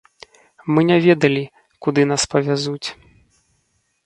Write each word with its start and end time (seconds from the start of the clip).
Мы 0.75 0.83
не 0.89 0.97
ведалі, 1.07 1.43
куды 1.87 2.01
нас 2.13 2.21
павязуць. 2.33 2.87